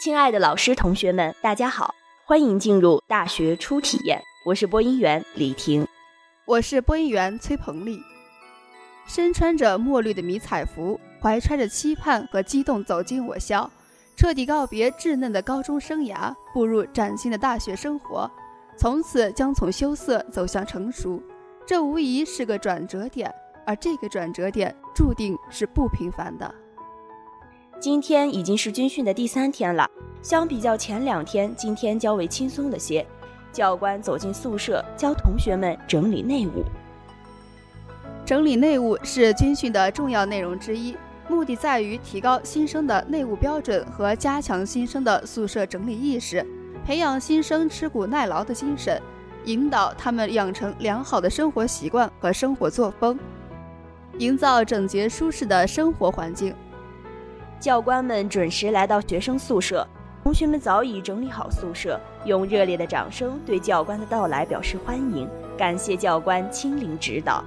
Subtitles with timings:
[0.00, 1.94] 亲爱的老师、同学们，大家好，
[2.24, 4.18] 欢迎进入大学初体验。
[4.46, 5.86] 我是播音员李婷，
[6.46, 8.00] 我是播音员崔鹏丽。
[9.06, 13.70] 身穿着墨绿的迷彩服，怀揣着期盼和激动走进我校，
[14.16, 18.30] 彻底告别稚嫩的高中生涯，步入崭新的大学生活，
[18.78, 21.22] 从此将从羞涩走向成熟。
[21.66, 23.30] 这无疑是个转折点，
[23.66, 26.54] 而这个转折点注定是不平凡的。
[27.80, 29.90] 今天已经是军训的第三天了，
[30.20, 33.04] 相比较前两天，今天较为轻松了些。
[33.54, 36.62] 教官走进宿舍，教同学们整理内务。
[38.22, 40.94] 整理内务是军训的重要内容之一，
[41.26, 46.46] 目的在于提高新生的内务标准和加强新生的宿舍整理意识，
[46.84, 49.00] 培养新生吃苦耐劳的精神，
[49.46, 53.18] 引导他们养成良好的生活习惯和生活作风，
[54.18, 56.54] 营造整洁舒适的生活环境。
[57.60, 59.86] 教官们准时来到学生宿舍，
[60.24, 67.44] 同学们早已整理好宿舍，用热烈的掌声对教官的到来表示欢迎，感谢教官亲临指导。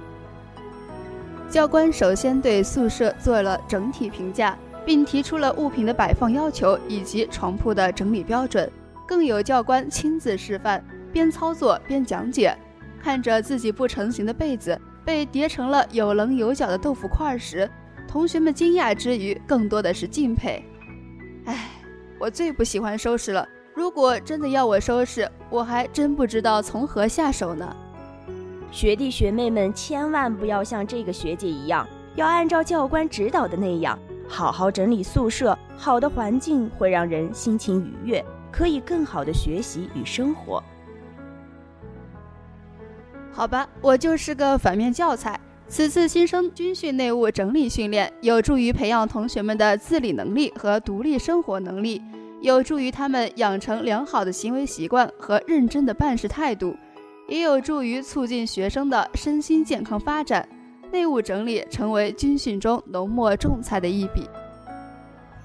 [1.50, 8.70] 教官首先对宿舍做了整体评价，并提出了物品的摆放要求以及床铺的整理标准，
[9.08, 10.80] 更有教官亲自示范，
[11.12, 12.56] 边操作边讲解。
[13.02, 17.68] 看着自己不成形的被子被叠成了有棱有角的豆腐块时，
[18.14, 20.64] 同学们惊讶之余，更多的是敬佩。
[21.46, 21.68] 唉，
[22.16, 23.44] 我最不喜欢收拾了。
[23.74, 27.76] 如果真的要我收拾，我还真不知道从何下手呢。
[28.70, 33.98] 学弟学妹们，千万不要像这个学姐一样，要按照教官指导的那样，
[34.28, 35.58] 好好整理宿舍。
[35.76, 40.62] 好的环境会让人心情愉悦，可以更好的学习与生活。
[43.32, 45.40] 好吧，我就是个反面教材。
[45.66, 52.00] 此次新生军训内务整理训练，有助于培养同学们的自理能力和独立生活能力，
[52.40, 56.76] 有助于他们养成良好的行为习惯和认真的办事态度，
[57.28, 60.48] 也有助于促进学生的身心健康发展。
[60.92, 64.28] 内务整理成为军训中浓墨重彩的一笔。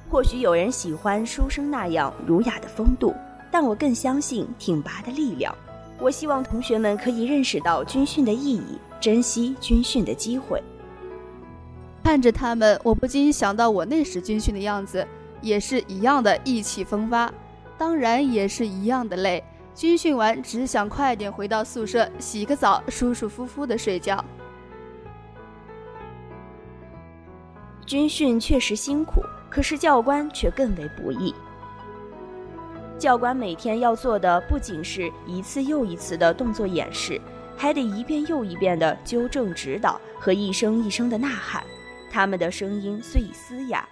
[0.08, 3.16] 或许有人喜欢书生那样儒雅的风度，
[3.50, 5.56] 但我更相信挺拔的力量。
[6.00, 8.80] 我希望同学们可以认识到军训的意义。
[9.02, 10.62] 珍惜军训的机会。
[12.04, 15.08] 看着他们，我不禁想到我那时军训的样子，
[15.42, 17.32] 也是一样的意气风发，
[17.78, 19.42] 当然也是一样的累。
[19.74, 24.22] 军训完，只想快点回到宿舍，洗个澡，舒舒服服的睡觉。
[27.86, 31.34] 军训确实辛苦，可是教官却更为不易。
[33.00, 37.20] 教官每天要做的，不仅是一次又一次的动作演示。
[37.56, 41.62] 还得一遍又一遍的纠正指导和一声一声的呐喊，
[42.10, 43.86] 他们的声音虽已嘶哑，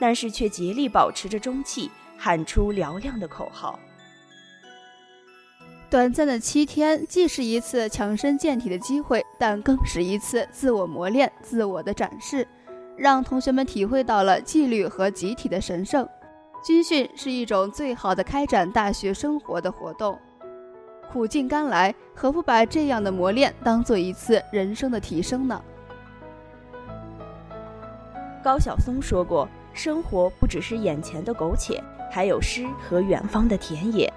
[0.00, 3.78] 但是却竭力保持着中气，喊出嘹亮的口号。
[5.90, 12.46] 短暂的七天，既是一次强身健体的机会，但更是一次自我磨练、自我的展示，
[12.96, 16.08] 让同学们体会到了纪律和集体的神圣。
[16.66, 20.18] 军训是一种最好的开展大学生活的活动。
[21.08, 25.62] 苦尽甘来，何不把这样的磨练当做一次人生的提升呢？
[28.42, 34.12] 高晓松说过：“生活不只是眼前的苟且，还有诗和远方的田野。”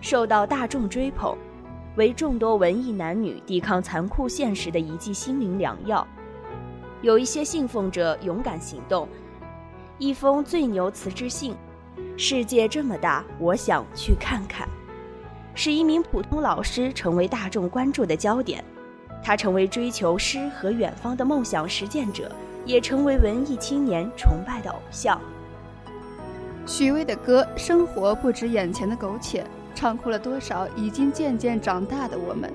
[0.00, 1.36] 受到大众追捧，
[1.96, 6.06] 为众多文艺男女抵抗残酷现实的一剂心灵良药。
[7.00, 9.08] 有一些信奉者勇敢行动，
[9.98, 11.56] 一封最牛辞职信
[12.16, 14.68] ：“世界这么大，我想去看看。”
[15.54, 18.64] 使一名普通老师成为大众关注的焦点，
[19.22, 22.32] 他成为追求诗和远方的梦想实践者，
[22.64, 25.20] 也成为文艺青年崇拜的偶像。
[26.64, 29.42] 许巍的歌《生活不止眼前的苟且》，
[29.74, 32.50] 唱哭了多少已经渐渐长大的我们。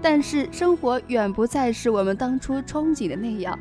[0.00, 3.58] 但是生活远不再是我们当初憧憬的那样，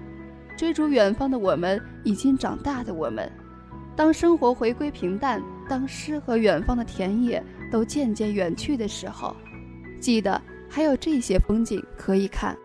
[0.56, 3.30] 追逐远方的我们，已经长大的我们。
[3.98, 7.44] 当生活回归平淡，当诗和远方的田野。
[7.70, 9.36] 都渐渐远去的时候，
[10.00, 12.58] 记得还有这些风景可以看。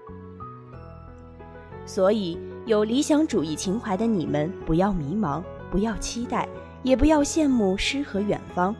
[1.85, 5.43] 所以，有理想主义情怀的你们，不要迷茫，
[5.73, 6.49] 不要期待，
[6.85, 8.73] 也不要羡慕诗和远方。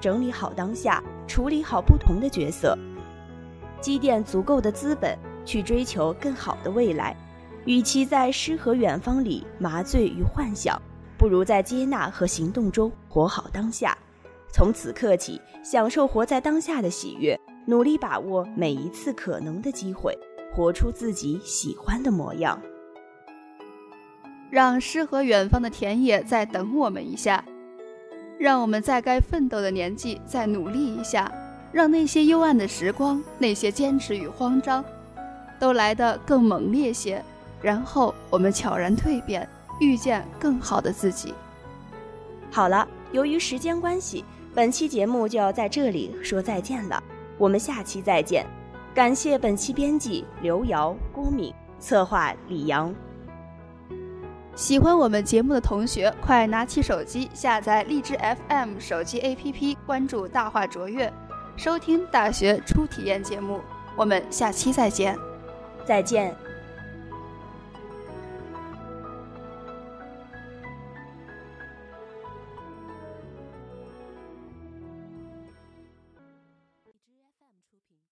[0.00, 2.78] 整理好当下，处理好不同的角色，
[3.80, 7.16] 积淀足够的资本，去追求更好的未来。
[7.64, 10.80] 与其在诗和远方里麻醉与幻想，
[11.18, 13.96] 不如在接纳和行动中活好当下。
[14.52, 20.16] 从此刻起，享受活在当下的喜悦，努力把握每一次可能的机会，
[20.54, 22.60] 活出自己喜欢的模样。
[24.48, 27.44] 让诗和远方的田野再等我们一下。
[28.38, 31.30] 让我们在该奋斗的年纪再努力一下，
[31.72, 34.84] 让那些幽暗的时光、那些坚持与慌张，
[35.58, 37.22] 都来得更猛烈些。
[37.60, 39.48] 然后我们悄然蜕变，
[39.80, 41.34] 遇见更好的自己。
[42.50, 44.24] 好了，由于时间关系，
[44.54, 47.02] 本期节目就要在这里说再见了。
[47.38, 48.46] 我们下期再见。
[48.94, 52.94] 感谢本期编辑刘瑶、郭敏，策划李阳。
[54.54, 58.16] 喜欢我们节目的同学，快拿起手机下载荔枝
[58.48, 61.12] FM 手机 APP，关注“大话卓越”，
[61.58, 63.60] 收听大学初体验节目。
[63.94, 65.14] 我们下期再见，
[65.84, 66.45] 再见。